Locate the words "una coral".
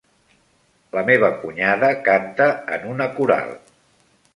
2.97-3.59